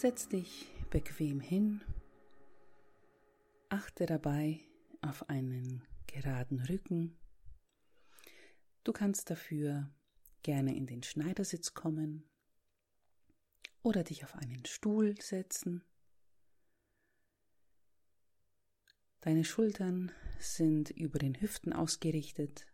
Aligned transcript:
Setz 0.00 0.28
dich 0.28 0.66
bequem 0.88 1.40
hin. 1.40 1.82
Achte 3.68 4.06
dabei 4.06 4.60
auf 5.02 5.28
einen 5.28 5.86
geraden 6.06 6.58
Rücken. 6.62 7.18
Du 8.82 8.94
kannst 8.94 9.28
dafür 9.28 9.90
gerne 10.42 10.74
in 10.74 10.86
den 10.86 11.02
Schneidersitz 11.02 11.74
kommen 11.74 12.24
oder 13.82 14.02
dich 14.02 14.24
auf 14.24 14.36
einen 14.36 14.64
Stuhl 14.64 15.20
setzen. 15.20 15.84
Deine 19.20 19.44
Schultern 19.44 20.12
sind 20.38 20.88
über 20.88 21.18
den 21.18 21.38
Hüften 21.38 21.74
ausgerichtet, 21.74 22.66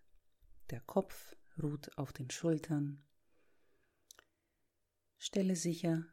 der 0.71 0.81
Kopf 0.83 1.35
ruht 1.61 1.91
auf 1.99 2.13
den 2.13 2.31
Schultern. 2.31 3.03
Stelle 5.19 5.57
sicher, 5.57 6.07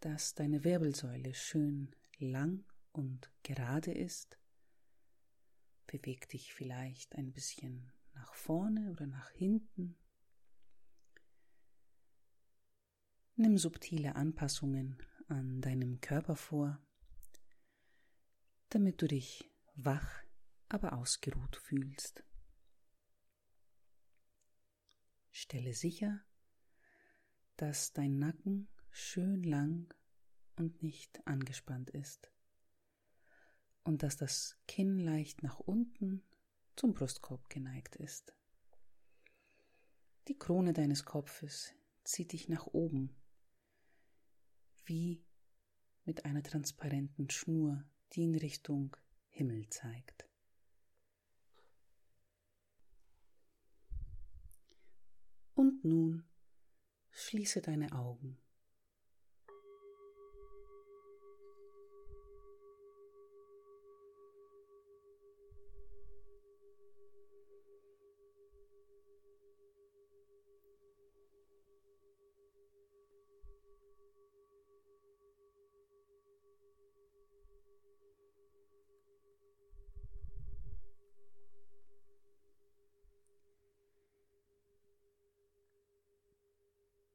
dass 0.00 0.34
deine 0.34 0.64
Wirbelsäule 0.64 1.34
schön 1.34 1.94
lang 2.18 2.64
und 2.92 3.30
gerade 3.42 3.92
ist. 3.92 4.38
Beweg 5.86 6.28
dich 6.28 6.54
vielleicht 6.54 7.16
ein 7.16 7.32
bisschen 7.32 7.92
nach 8.14 8.34
vorne 8.34 8.90
oder 8.90 9.06
nach 9.06 9.30
hinten. 9.30 9.96
Nimm 13.36 13.58
subtile 13.58 14.16
Anpassungen 14.16 15.02
an 15.28 15.60
deinem 15.60 16.00
Körper 16.00 16.36
vor, 16.36 16.80
damit 18.68 19.00
du 19.02 19.08
dich 19.08 19.50
wach, 19.74 20.22
aber 20.68 20.92
ausgeruht 20.92 21.56
fühlst. 21.56 22.24
Stelle 25.30 25.74
sicher, 25.74 26.24
dass 27.56 27.92
dein 27.92 28.18
Nacken 28.18 28.68
schön 28.90 29.42
lang 29.42 29.92
und 30.56 30.82
nicht 30.82 31.26
angespannt 31.26 31.90
ist 31.90 32.30
und 33.84 34.02
dass 34.02 34.16
das 34.16 34.56
Kinn 34.66 34.98
leicht 34.98 35.42
nach 35.42 35.58
unten 35.58 36.22
zum 36.76 36.94
Brustkorb 36.94 37.48
geneigt 37.50 37.96
ist. 37.96 38.34
Die 40.28 40.38
Krone 40.38 40.72
deines 40.72 41.04
Kopfes 41.04 41.74
zieht 42.04 42.32
dich 42.32 42.48
nach 42.48 42.66
oben 42.66 43.16
wie 44.84 45.24
mit 46.04 46.24
einer 46.24 46.42
transparenten 46.42 47.30
Schnur, 47.30 47.84
die 48.12 48.24
in 48.24 48.34
Richtung 48.34 48.96
Himmel 49.28 49.68
zeigt. 49.70 50.26
Und 55.54 55.84
nun 55.84 56.24
schließe 57.10 57.60
deine 57.60 57.92
Augen. 57.92 58.38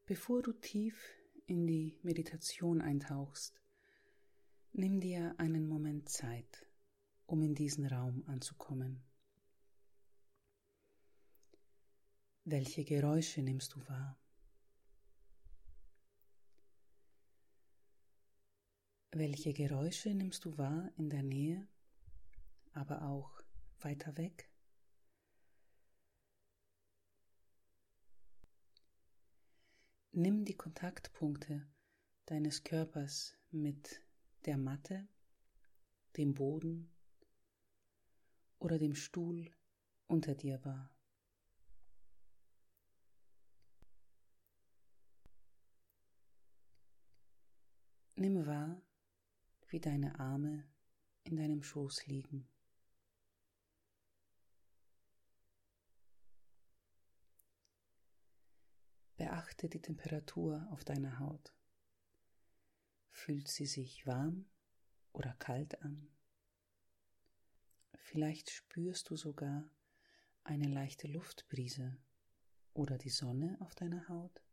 Bevor 0.07 0.43
du 0.43 0.53
tief 0.53 1.15
in 1.47 1.65
die 1.65 1.97
Meditation 2.03 2.79
eintauchst, 2.79 3.59
nimm 4.71 4.99
dir 4.99 5.33
einen 5.39 5.67
Moment 5.67 6.09
Zeit, 6.09 6.67
um 7.25 7.41
in 7.41 7.55
diesen 7.55 7.87
Raum 7.87 8.23
anzukommen. 8.27 9.03
Welche 12.43 12.83
Geräusche 12.83 13.41
nimmst 13.41 13.73
du 13.73 13.79
wahr? 13.87 14.15
Welche 19.17 19.53
Geräusche 19.53 20.13
nimmst 20.13 20.43
du 20.43 20.57
wahr 20.57 20.91
in 20.97 21.09
der 21.09 21.23
Nähe, 21.23 21.65
aber 22.73 23.03
auch 23.03 23.41
weiter 23.79 24.17
weg? 24.17 24.49
Nimm 30.11 30.43
die 30.43 30.57
Kontaktpunkte 30.57 31.65
deines 32.25 32.65
Körpers 32.65 33.37
mit 33.51 34.01
der 34.43 34.57
Matte, 34.57 35.07
dem 36.17 36.33
Boden 36.33 36.91
oder 38.59 38.77
dem 38.77 38.95
Stuhl 38.95 39.49
unter 40.07 40.35
dir 40.35 40.61
wahr. 40.65 40.93
Nimm 48.17 48.45
wahr, 48.45 48.81
wie 49.75 49.81
deine 49.81 50.17
Arme 50.21 50.63
in 51.25 51.35
deinem 51.35 51.61
Schoß 51.61 52.07
liegen. 52.07 52.47
Beachte 59.17 59.67
die 59.67 59.81
Temperatur 59.81 60.65
auf 60.71 60.85
deiner 60.85 61.19
Haut. 61.19 61.53
Fühlt 63.09 63.49
sie 63.49 63.65
sich 63.65 64.07
warm 64.07 64.45
oder 65.11 65.33
kalt 65.39 65.81
an? 65.81 66.07
Vielleicht 67.95 68.51
spürst 68.51 69.09
du 69.09 69.17
sogar 69.17 69.69
eine 70.45 70.69
leichte 70.69 71.09
Luftbrise 71.09 71.97
oder 72.73 72.97
die 72.97 73.09
Sonne 73.09 73.57
auf 73.59 73.75
deiner 73.75 74.07
Haut. 74.07 74.44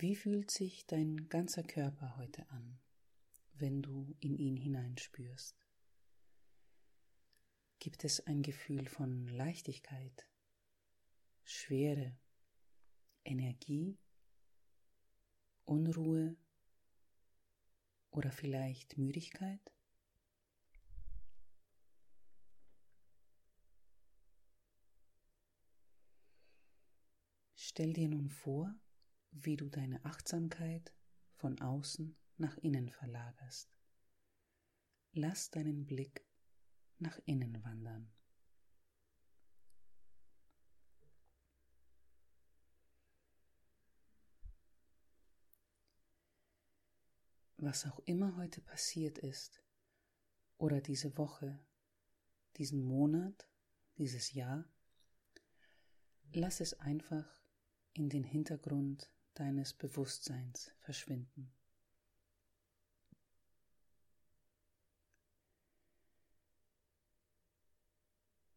Wie 0.00 0.16
fühlt 0.16 0.50
sich 0.50 0.86
dein 0.86 1.28
ganzer 1.28 1.62
Körper 1.62 2.16
heute 2.16 2.48
an, 2.50 2.80
wenn 3.52 3.82
du 3.82 4.16
in 4.20 4.36
ihn 4.36 4.56
hineinspürst? 4.56 5.60
gibt 7.80 8.04
es 8.04 8.20
ein 8.26 8.42
Gefühl 8.42 8.86
von 8.86 9.26
Leichtigkeit, 9.28 10.28
Schwere, 11.44 12.14
Energie, 13.24 13.98
Unruhe 15.64 16.36
oder 18.10 18.30
vielleicht 18.32 18.98
Müdigkeit? 18.98 19.72
Stell 27.54 27.94
dir 27.94 28.08
nun 28.08 28.28
vor, 28.28 28.74
wie 29.32 29.56
du 29.56 29.68
deine 29.68 30.04
Achtsamkeit 30.04 30.92
von 31.34 31.60
außen 31.60 32.16
nach 32.36 32.56
innen 32.58 32.88
verlagerst. 32.90 33.70
Lass 35.12 35.50
deinen 35.50 35.86
Blick 35.86 36.26
nach 36.98 37.18
innen 37.24 37.62
wandern. 37.64 38.12
Was 47.56 47.84
auch 47.86 47.98
immer 48.00 48.36
heute 48.36 48.62
passiert 48.62 49.18
ist 49.18 49.62
oder 50.56 50.80
diese 50.80 51.18
Woche, 51.18 51.62
diesen 52.56 52.82
Monat, 52.82 53.46
dieses 53.98 54.32
Jahr, 54.32 54.64
lass 56.32 56.60
es 56.60 56.72
einfach 56.80 57.42
in 57.92 58.08
den 58.08 58.24
Hintergrund 58.24 59.10
deines 59.34 59.74
Bewusstseins 59.74 60.72
verschwinden. 60.78 61.52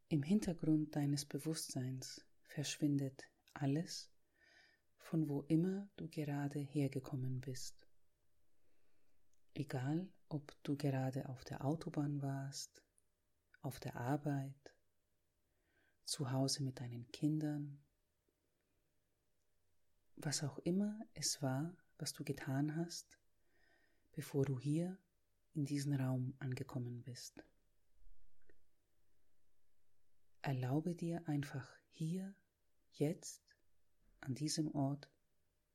Im 0.09 0.21
Hintergrund 0.21 0.95
deines 0.95 1.25
Bewusstseins 1.25 2.23
verschwindet 2.43 3.27
alles, 3.53 4.11
von 4.97 5.27
wo 5.27 5.41
immer 5.43 5.89
du 5.95 6.07
gerade 6.07 6.59
hergekommen 6.59 7.41
bist. 7.41 7.87
Egal, 9.55 10.07
ob 10.29 10.55
du 10.63 10.77
gerade 10.77 11.29
auf 11.29 11.43
der 11.45 11.65
Autobahn 11.65 12.21
warst, 12.21 12.83
auf 13.61 13.79
der 13.79 13.95
Arbeit, 13.95 14.75
zu 16.05 16.31
Hause 16.31 16.63
mit 16.63 16.79
deinen 16.79 17.11
Kindern, 17.11 17.82
was 20.25 20.41
auch 20.41 20.57
immer 20.59 20.99
es 21.13 21.41
war, 21.41 21.75
was 21.97 22.13
du 22.13 22.23
getan 22.23 22.77
hast, 22.77 23.19
bevor 24.13 24.45
du 24.45 24.57
hier 24.57 24.97
in 25.53 25.65
diesen 25.65 25.93
Raum 25.93 26.33
angekommen 26.39 27.03
bist. 27.03 27.43
Erlaube 30.41 30.95
dir 30.95 31.27
einfach 31.27 31.67
hier 31.91 32.35
jetzt 32.93 33.43
an 34.21 34.33
diesem 34.33 34.73
Ort 34.73 35.09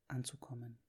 anzukommen. 0.07 0.79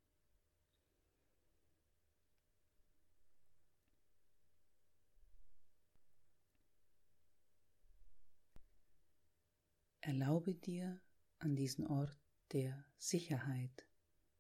Erlaube 10.01 10.55
dir 10.55 11.01
an 11.39 11.55
diesen 11.55 11.87
Ort 11.87 12.19
der 12.53 12.85
Sicherheit, 12.99 13.87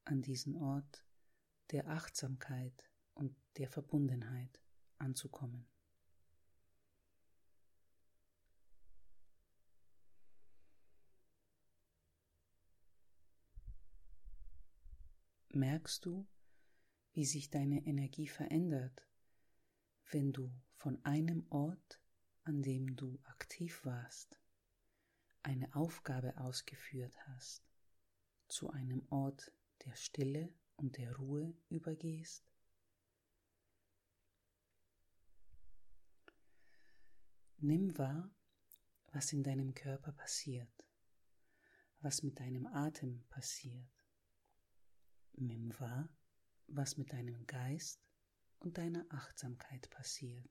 an 0.04 0.22
diesen 0.22 0.56
Ort 0.56 1.04
der 1.70 1.88
Achtsamkeit 1.88 2.90
und 3.14 3.36
der 3.58 3.68
Verbundenheit 3.68 4.60
anzukommen. 4.98 5.66
Merkst 15.52 16.04
du, 16.04 16.26
wie 17.12 17.24
sich 17.24 17.50
deine 17.50 17.84
Energie 17.84 18.28
verändert, 18.28 19.06
wenn 20.10 20.32
du 20.32 20.52
von 20.76 21.04
einem 21.04 21.46
Ort, 21.50 22.00
an 22.44 22.62
dem 22.62 22.96
du 22.96 23.20
aktiv 23.24 23.84
warst, 23.84 24.40
eine 25.42 25.74
Aufgabe 25.74 26.36
ausgeführt 26.38 27.16
hast, 27.26 27.69
zu 28.50 28.70
einem 28.70 29.06
Ort 29.10 29.52
der 29.84 29.94
Stille 29.94 30.52
und 30.76 30.96
der 30.96 31.16
Ruhe 31.16 31.54
übergehst? 31.68 32.44
Nimm 37.58 37.96
wahr, 37.96 38.30
was 39.12 39.32
in 39.32 39.42
deinem 39.42 39.74
Körper 39.74 40.12
passiert, 40.12 40.72
was 42.00 42.22
mit 42.22 42.40
deinem 42.40 42.66
Atem 42.66 43.24
passiert. 43.28 43.90
Nimm 45.34 45.78
wahr, 45.78 46.08
was 46.66 46.96
mit 46.96 47.12
deinem 47.12 47.46
Geist 47.46 48.00
und 48.58 48.78
deiner 48.78 49.04
Achtsamkeit 49.10 49.90
passiert, 49.90 50.48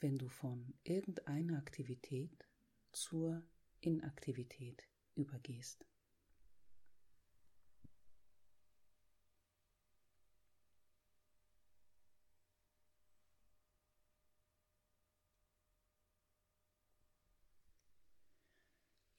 wenn 0.00 0.18
du 0.18 0.28
von 0.28 0.74
irgendeiner 0.82 1.58
Aktivität 1.58 2.46
zur 2.92 3.42
Inaktivität 3.80 4.86
übergehst. 5.14 5.86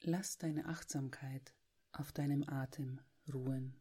Lass 0.07 0.37
deine 0.37 0.67
Achtsamkeit 0.67 1.55
auf 1.91 2.11
deinem 2.11 2.47
Atem 2.47 3.01
ruhen. 3.33 3.75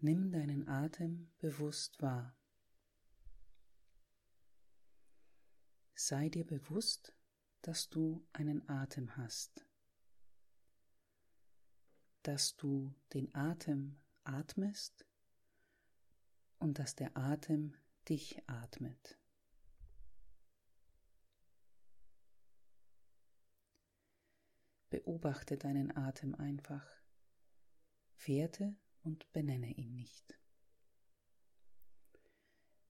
Nimm 0.00 0.30
deinen 0.30 0.68
Atem 0.68 1.32
bewusst 1.38 2.02
wahr. 2.02 2.36
Sei 5.94 6.28
dir 6.28 6.44
bewusst, 6.44 7.14
dass 7.62 7.88
du 7.88 8.28
einen 8.34 8.68
Atem 8.68 9.16
hast, 9.16 9.64
dass 12.24 12.56
du 12.56 12.94
den 13.14 13.34
Atem 13.34 13.98
atmest 14.24 15.06
und 16.58 16.78
dass 16.78 16.94
der 16.94 17.16
Atem 17.16 17.74
dich 18.06 18.46
atmet. 18.50 19.21
Beobachte 24.92 25.56
deinen 25.56 25.96
Atem 25.96 26.34
einfach, 26.34 26.86
werte 28.26 28.76
und 29.00 29.32
benenne 29.32 29.72
ihn 29.72 29.94
nicht. 29.94 30.38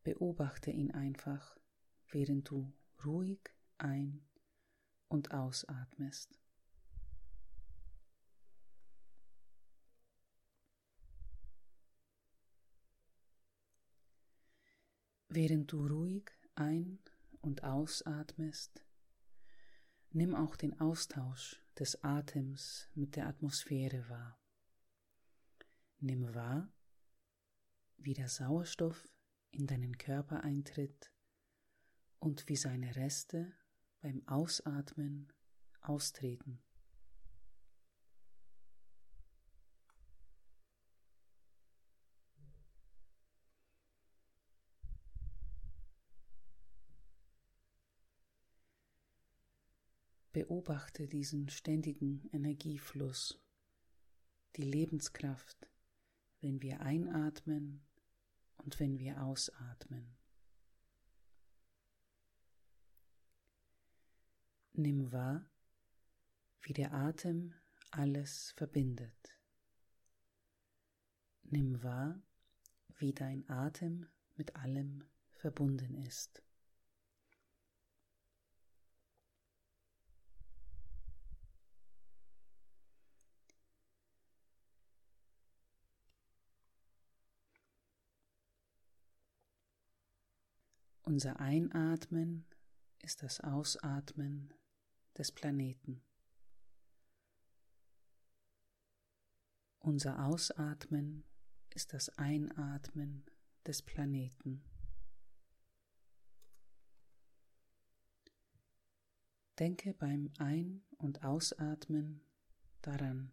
Beobachte 0.02 0.72
ihn 0.72 0.90
einfach, 0.90 1.56
während 2.10 2.50
du 2.50 2.72
ruhig 3.04 3.38
ein- 3.78 4.26
und 5.06 5.30
ausatmest. 5.30 6.40
Während 15.28 15.70
du 15.70 15.86
ruhig 15.86 16.32
ein- 16.56 16.98
und 17.42 17.62
ausatmest, 17.62 18.84
nimm 20.10 20.34
auch 20.34 20.56
den 20.56 20.80
Austausch 20.80 21.61
des 21.78 22.02
Atems 22.02 22.88
mit 22.94 23.16
der 23.16 23.26
Atmosphäre 23.26 24.08
wahr. 24.08 24.38
Nimm 26.00 26.34
wahr, 26.34 26.72
wie 27.96 28.14
der 28.14 28.28
Sauerstoff 28.28 29.08
in 29.50 29.66
deinen 29.66 29.96
Körper 29.98 30.42
eintritt 30.42 31.12
und 32.18 32.48
wie 32.48 32.56
seine 32.56 32.96
Reste 32.96 33.52
beim 34.00 34.26
Ausatmen 34.26 35.32
austreten. 35.80 36.62
Beobachte 50.32 51.08
diesen 51.08 51.50
ständigen 51.50 52.28
Energiefluss, 52.32 53.38
die 54.56 54.62
Lebenskraft, 54.62 55.68
wenn 56.40 56.62
wir 56.62 56.80
einatmen 56.80 57.86
und 58.56 58.80
wenn 58.80 58.98
wir 58.98 59.22
ausatmen. 59.22 60.16
Nimm 64.72 65.12
wahr, 65.12 65.50
wie 66.62 66.72
der 66.72 66.94
Atem 66.94 67.52
alles 67.90 68.52
verbindet. 68.52 69.38
Nimm 71.42 71.82
wahr, 71.82 72.22
wie 72.96 73.12
dein 73.12 73.46
Atem 73.50 74.08
mit 74.36 74.56
allem 74.56 75.04
verbunden 75.34 75.94
ist. 75.94 76.41
Unser 91.04 91.40
Einatmen 91.40 92.46
ist 93.02 93.24
das 93.24 93.40
Ausatmen 93.40 94.54
des 95.18 95.32
Planeten. 95.32 96.00
Unser 99.80 100.24
Ausatmen 100.24 101.24
ist 101.70 101.92
das 101.92 102.08
Einatmen 102.18 103.26
des 103.66 103.82
Planeten. 103.82 104.62
Denke 109.58 109.94
beim 109.94 110.32
Ein- 110.38 110.84
und 110.98 111.24
Ausatmen 111.24 112.24
daran. 112.80 113.32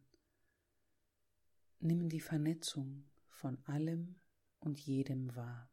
Nimm 1.78 2.10
die 2.10 2.20
Vernetzung 2.20 3.06
von 3.30 3.64
allem 3.66 4.20
und 4.60 4.80
jedem 4.80 5.36
wahr. 5.36 5.70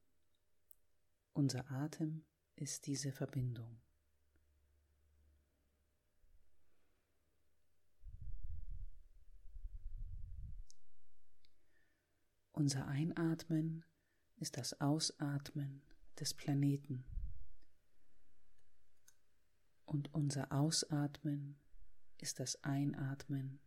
Unser 1.37 1.71
Atem 1.71 2.25
ist 2.55 2.87
diese 2.87 3.13
Verbindung. 3.13 3.79
Unser 12.53 12.87
Einatmen 12.87 13.85
ist 14.37 14.57
das 14.57 14.81
Ausatmen 14.81 15.83
des 16.19 16.33
Planeten 16.33 17.05
und 19.85 20.15
unser 20.15 20.51
Ausatmen 20.53 21.61
ist 22.17 22.41
das 22.41 22.65
Einatmen 22.65 23.61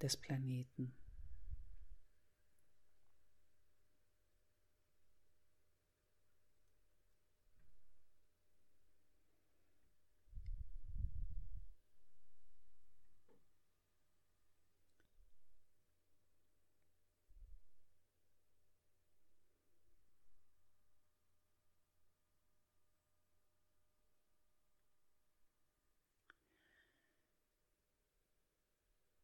des 0.00 0.16
Planeten. 0.16 0.96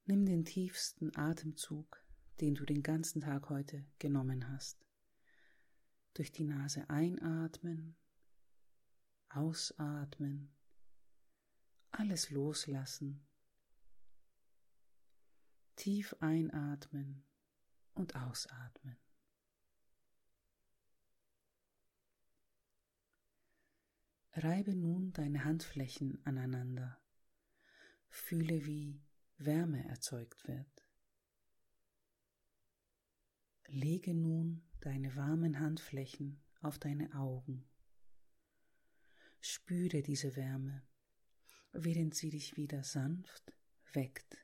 Nimm 0.08 0.24
den 0.24 0.44
tiefsten 0.44 1.16
Atemzug, 1.16 2.00
den 2.40 2.54
du 2.54 2.64
den 2.64 2.84
ganzen 2.84 3.20
Tag 3.20 3.48
heute 3.48 3.84
genommen 3.98 4.48
hast. 4.48 4.86
Durch 6.14 6.30
die 6.30 6.44
Nase 6.44 6.88
einatmen, 6.88 7.96
ausatmen, 9.28 10.54
alles 11.90 12.30
loslassen. 12.30 13.26
Tief 15.74 16.14
einatmen 16.20 17.24
und 17.94 18.14
ausatmen. 18.14 18.96
Reibe 24.34 24.76
nun 24.76 25.12
deine 25.14 25.42
Handflächen 25.44 26.24
aneinander. 26.24 26.96
Fühle, 28.08 28.64
wie 28.66 29.00
Wärme 29.38 29.86
erzeugt 29.88 30.46
wird. 30.48 30.86
Lege 33.68 34.14
nun 34.14 34.62
deine 34.80 35.14
warmen 35.16 35.60
Handflächen 35.60 36.42
auf 36.60 36.78
deine 36.78 37.14
Augen. 37.14 37.68
Spüre 39.40 40.02
diese 40.02 40.36
Wärme, 40.36 40.82
während 41.72 42.14
sie 42.14 42.30
dich 42.30 42.56
wieder 42.56 42.82
sanft 42.82 43.52
weckt. 43.92 44.38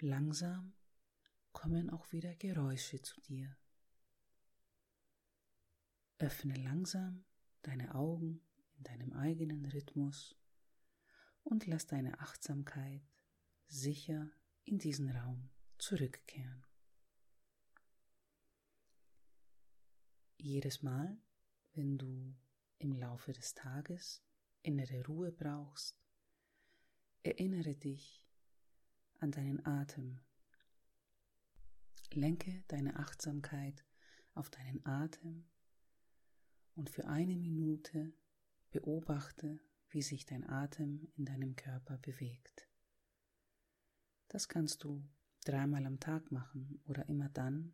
Langsam 0.00 0.74
kommen 1.52 1.90
auch 1.90 2.12
wieder 2.12 2.34
Geräusche 2.36 3.00
zu 3.02 3.20
dir. 3.22 3.56
Öffne 6.18 6.54
langsam 6.54 7.24
deine 7.62 7.94
Augen 7.94 8.42
in 8.76 8.84
deinem 8.84 9.12
eigenen 9.12 9.64
Rhythmus 9.66 10.39
und 11.44 11.66
lass 11.66 11.86
deine 11.86 12.20
Achtsamkeit 12.20 13.02
sicher 13.66 14.30
in 14.64 14.78
diesen 14.78 15.10
Raum 15.10 15.50
zurückkehren. 15.78 16.64
Jedes 20.36 20.82
Mal, 20.82 21.20
wenn 21.74 21.98
du 21.98 22.34
im 22.78 22.94
Laufe 22.94 23.32
des 23.32 23.54
Tages 23.54 24.22
innere 24.62 25.04
Ruhe 25.06 25.32
brauchst, 25.32 26.00
erinnere 27.22 27.76
dich 27.76 28.26
an 29.18 29.30
deinen 29.30 29.64
Atem. 29.66 30.18
Lenke 32.12 32.64
deine 32.68 32.96
Achtsamkeit 32.96 33.84
auf 34.34 34.50
deinen 34.50 34.84
Atem 34.86 35.46
und 36.74 36.90
für 36.90 37.06
eine 37.06 37.36
Minute 37.36 38.12
beobachte, 38.70 39.60
wie 39.90 40.02
sich 40.02 40.24
dein 40.24 40.48
Atem 40.48 41.12
in 41.16 41.24
deinem 41.24 41.56
Körper 41.56 41.98
bewegt. 41.98 42.68
Das 44.28 44.48
kannst 44.48 44.84
du 44.84 45.02
dreimal 45.44 45.84
am 45.86 45.98
Tag 45.98 46.30
machen 46.30 46.80
oder 46.86 47.08
immer 47.08 47.28
dann, 47.28 47.72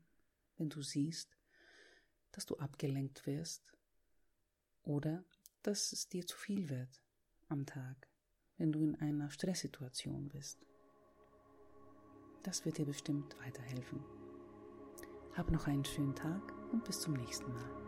wenn 0.56 0.70
du 0.70 0.82
siehst, 0.82 1.36
dass 2.32 2.46
du 2.46 2.56
abgelenkt 2.56 3.26
wirst 3.26 3.72
oder 4.82 5.24
dass 5.62 5.92
es 5.92 6.08
dir 6.08 6.26
zu 6.26 6.36
viel 6.36 6.68
wird 6.68 7.02
am 7.48 7.66
Tag, 7.66 8.08
wenn 8.56 8.72
du 8.72 8.82
in 8.84 8.94
einer 8.96 9.30
Stresssituation 9.30 10.28
bist. 10.28 10.66
Das 12.42 12.64
wird 12.64 12.78
dir 12.78 12.86
bestimmt 12.86 13.36
weiterhelfen. 13.40 14.04
Hab 15.34 15.50
noch 15.50 15.66
einen 15.66 15.84
schönen 15.84 16.14
Tag 16.14 16.52
und 16.72 16.84
bis 16.84 17.00
zum 17.00 17.14
nächsten 17.14 17.52
Mal. 17.52 17.85